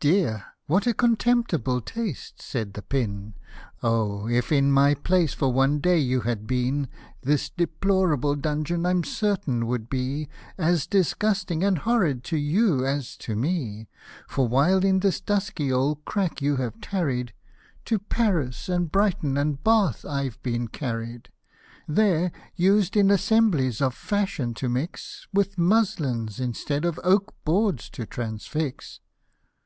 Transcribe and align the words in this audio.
Dear! 0.10 0.46
what 0.66 0.86
a 0.86 0.94
contemptible 0.94 1.82
taste/' 1.82 2.40
said 2.40 2.72
the 2.72 2.80
pin;" 2.80 3.34
Oh! 3.82 4.28
if 4.30 4.50
in 4.50 4.72
my 4.72 4.94
place 4.94 5.34
for 5.34 5.52
one 5.52 5.78
day 5.78 5.98
you 5.98 6.22
had 6.22 6.46
been, 6.46 6.88
This 7.20 7.50
deplorable 7.50 8.34
dungeon, 8.34 8.86
I'm 8.86 9.04
certain, 9.04 9.66
would 9.66 9.90
be 9.90 10.26
As 10.56 10.86
disgusting 10.86 11.62
and 11.62 11.76
horrid 11.76 12.24
to 12.24 12.38
you, 12.38 12.86
as 12.86 13.14
to 13.18 13.36
me. 13.36 13.88
For 14.26 14.48
while 14.48 14.82
in 14.86 15.00
this 15.00 15.20
dusty 15.20 15.70
old 15.70 16.06
crack 16.06 16.40
you 16.40 16.56
have 16.56 16.80
tarried, 16.80 17.34
To 17.84 17.98
Paris, 17.98 18.70
and 18.70 18.90
Brighton, 18.90 19.36
and 19.36 19.62
Bath, 19.62 20.06
I've 20.06 20.42
been 20.42 20.68
carried. 20.68 21.28
There 21.86 22.32
used 22.56 22.96
in 22.96 23.10
assemblies 23.10 23.82
of 23.82 23.92
fashion 23.94 24.54
to 24.54 24.68
mix 24.70 25.28
With 25.30 25.58
muslins, 25.58 26.40
instead 26.40 26.86
of 26.86 26.98
oak 27.04 27.34
boards 27.44 27.90
to 27.90 28.06
transfix." 28.06 29.00